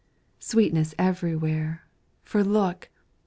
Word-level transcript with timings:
sweetness 0.39 0.95
everywhere, 0.97 1.85
For 2.23 2.43
look! 2.43 2.89